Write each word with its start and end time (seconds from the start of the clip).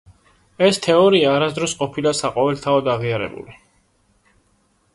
ეს 0.67 0.79
თეორია 0.85 1.33
არასდროს 1.33 1.75
ყოფილა 1.81 2.13
საყოველთაოდ 2.21 2.89
აღიარებული. 2.97 3.57